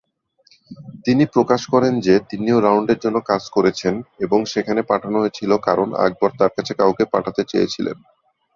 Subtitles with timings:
[1.05, 3.93] তিনি প্রকাশ করেন যে তিনিও রাউন্ডের জন্য কাজ করছেন
[4.25, 7.97] এবং সেখানে পাঠানো হয়েছিল কারণ আকবর তার কাছে কাউকে পাঠাতে চেয়েছিলেন।